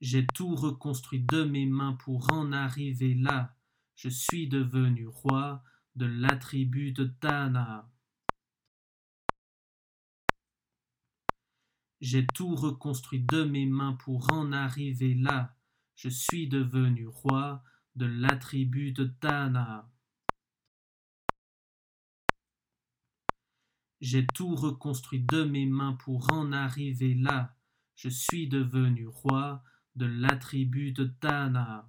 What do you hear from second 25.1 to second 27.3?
de mes mains pour en arriver